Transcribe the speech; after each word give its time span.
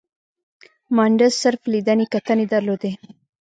مانډس 0.95 1.33
صرف 1.43 1.61
لیدنې 1.71 2.05
کتنې 2.13 2.45
درلودې. 2.53 2.91